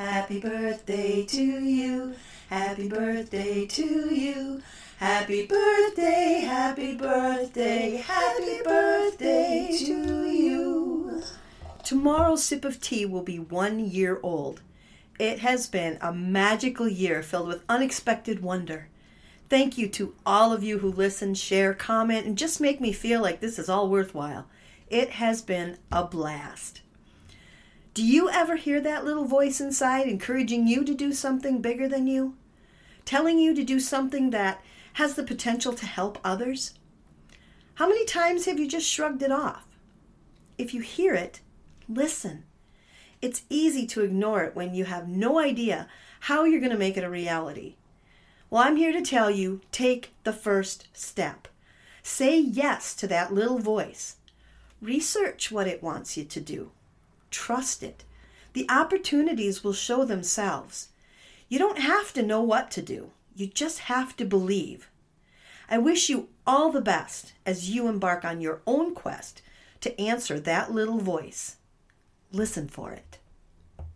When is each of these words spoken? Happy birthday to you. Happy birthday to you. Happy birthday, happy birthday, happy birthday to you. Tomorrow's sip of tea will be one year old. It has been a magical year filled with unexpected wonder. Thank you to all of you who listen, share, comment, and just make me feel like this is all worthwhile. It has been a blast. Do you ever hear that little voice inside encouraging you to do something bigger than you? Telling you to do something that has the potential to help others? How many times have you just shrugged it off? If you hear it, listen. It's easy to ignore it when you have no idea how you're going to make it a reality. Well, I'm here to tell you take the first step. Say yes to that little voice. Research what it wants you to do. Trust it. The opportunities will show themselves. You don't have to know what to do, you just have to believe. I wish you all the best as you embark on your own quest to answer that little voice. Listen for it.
Happy 0.00 0.40
birthday 0.40 1.26
to 1.26 1.42
you. 1.42 2.14
Happy 2.48 2.88
birthday 2.88 3.66
to 3.66 4.14
you. 4.14 4.62
Happy 4.96 5.44
birthday, 5.44 6.40
happy 6.42 6.94
birthday, 6.94 7.96
happy 8.06 8.62
birthday 8.64 9.68
to 9.78 10.24
you. 10.24 11.22
Tomorrow's 11.84 12.42
sip 12.42 12.64
of 12.64 12.80
tea 12.80 13.04
will 13.04 13.22
be 13.22 13.38
one 13.38 13.78
year 13.78 14.18
old. 14.22 14.62
It 15.18 15.40
has 15.40 15.66
been 15.66 15.98
a 16.00 16.14
magical 16.14 16.88
year 16.88 17.22
filled 17.22 17.48
with 17.48 17.64
unexpected 17.68 18.42
wonder. 18.42 18.88
Thank 19.50 19.76
you 19.76 19.86
to 19.90 20.14
all 20.24 20.54
of 20.54 20.64
you 20.64 20.78
who 20.78 20.90
listen, 20.90 21.34
share, 21.34 21.74
comment, 21.74 22.24
and 22.24 22.38
just 22.38 22.58
make 22.58 22.80
me 22.80 22.94
feel 22.94 23.20
like 23.20 23.40
this 23.40 23.58
is 23.58 23.68
all 23.68 23.90
worthwhile. 23.90 24.46
It 24.88 25.10
has 25.10 25.42
been 25.42 25.76
a 25.92 26.04
blast. 26.04 26.80
Do 27.92 28.04
you 28.04 28.30
ever 28.30 28.54
hear 28.54 28.80
that 28.80 29.04
little 29.04 29.24
voice 29.24 29.60
inside 29.60 30.06
encouraging 30.06 30.68
you 30.68 30.84
to 30.84 30.94
do 30.94 31.12
something 31.12 31.60
bigger 31.60 31.88
than 31.88 32.06
you? 32.06 32.36
Telling 33.04 33.40
you 33.40 33.52
to 33.52 33.64
do 33.64 33.80
something 33.80 34.30
that 34.30 34.62
has 34.92 35.14
the 35.14 35.24
potential 35.24 35.72
to 35.72 35.86
help 35.86 36.16
others? 36.22 36.74
How 37.74 37.88
many 37.88 38.04
times 38.04 38.44
have 38.46 38.60
you 38.60 38.68
just 38.68 38.86
shrugged 38.86 39.22
it 39.22 39.32
off? 39.32 39.66
If 40.56 40.72
you 40.72 40.82
hear 40.82 41.14
it, 41.14 41.40
listen. 41.88 42.44
It's 43.20 43.42
easy 43.50 43.88
to 43.88 44.02
ignore 44.02 44.44
it 44.44 44.54
when 44.54 44.72
you 44.72 44.84
have 44.84 45.08
no 45.08 45.40
idea 45.40 45.88
how 46.20 46.44
you're 46.44 46.60
going 46.60 46.70
to 46.70 46.78
make 46.78 46.96
it 46.96 47.04
a 47.04 47.10
reality. 47.10 47.74
Well, 48.50 48.62
I'm 48.62 48.76
here 48.76 48.92
to 48.92 49.02
tell 49.02 49.32
you 49.32 49.62
take 49.72 50.12
the 50.22 50.32
first 50.32 50.86
step. 50.92 51.48
Say 52.04 52.38
yes 52.38 52.94
to 52.94 53.08
that 53.08 53.34
little 53.34 53.58
voice. 53.58 54.16
Research 54.80 55.50
what 55.50 55.66
it 55.66 55.82
wants 55.82 56.16
you 56.16 56.24
to 56.24 56.40
do. 56.40 56.70
Trust 57.30 57.82
it. 57.82 58.04
The 58.52 58.66
opportunities 58.68 59.62
will 59.62 59.72
show 59.72 60.04
themselves. 60.04 60.88
You 61.48 61.58
don't 61.58 61.78
have 61.78 62.12
to 62.14 62.22
know 62.22 62.42
what 62.42 62.70
to 62.72 62.82
do, 62.82 63.10
you 63.34 63.46
just 63.46 63.80
have 63.80 64.16
to 64.16 64.24
believe. 64.24 64.88
I 65.68 65.78
wish 65.78 66.08
you 66.08 66.28
all 66.46 66.72
the 66.72 66.80
best 66.80 67.32
as 67.46 67.70
you 67.70 67.86
embark 67.86 68.24
on 68.24 68.40
your 68.40 68.60
own 68.66 68.94
quest 68.94 69.40
to 69.80 69.98
answer 70.00 70.40
that 70.40 70.72
little 70.72 70.98
voice. 70.98 71.56
Listen 72.32 72.68
for 72.68 72.92
it. 72.92 73.18